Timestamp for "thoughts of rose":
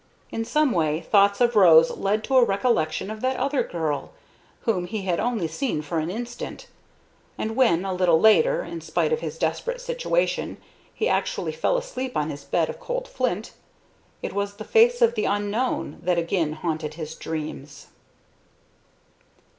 0.99-1.91